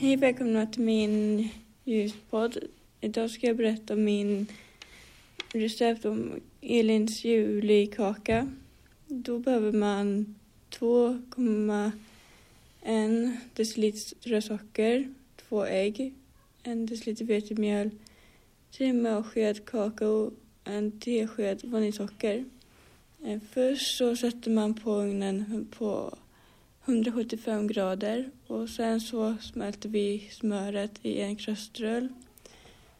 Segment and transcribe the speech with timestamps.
[0.00, 1.48] Hej, välkomna till min
[1.84, 2.58] ljuspodd.
[3.00, 4.46] Idag ska jag berätta om min
[5.52, 8.52] recept om Elins julikaka.
[9.06, 10.34] Då behöver man
[10.70, 15.14] 2,1 deciliter socker,
[15.48, 16.14] 2 ägg,
[16.62, 17.90] 1 deciliter vetemjöl,
[18.72, 20.30] 3 matsked kakao,
[20.64, 22.44] en tesked vaniljsocker.
[23.24, 26.18] Eh, först så sätter man på ugnen på
[26.90, 32.08] 175 grader och sen så smälter vi smöret i en kastrull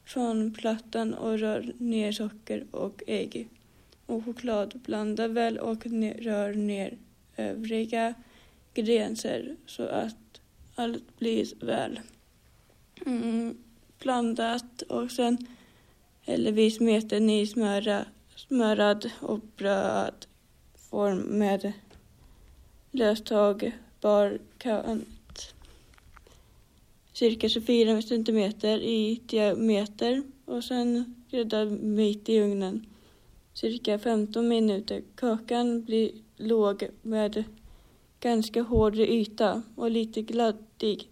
[0.04, 3.48] från plattan och rör ner socker och ägg
[4.06, 4.80] och choklad.
[4.84, 5.86] Blanda väl och
[6.18, 6.98] rör ner
[7.36, 8.14] övriga
[8.74, 10.40] ingredienser så att
[10.74, 12.00] allt blir väl
[13.06, 13.56] mm,
[13.98, 15.46] blandat och sen
[16.20, 18.04] häller vi smeten i smöra,
[18.36, 21.72] smörad och brödform med
[22.90, 25.54] löstagbar kant.
[27.12, 32.87] Cirka 24 centimeter i diameter och sen grädda mitt i ugnen.
[33.54, 35.02] Cirka 15 minuter.
[35.15, 37.45] Kakan blir låg med
[38.20, 41.09] ganska hård yta och lite gladdig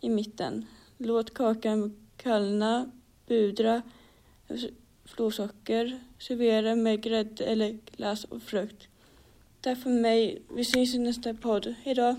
[0.00, 0.66] i mitten.
[0.98, 2.90] Låt kakan kallna,
[3.26, 3.82] budra
[5.04, 8.89] florsocker, servera med grädde eller glass och frukt.
[9.62, 10.42] Det är för mig.
[10.54, 11.74] Vi ses i nästa podd.
[11.84, 12.16] Hejdå.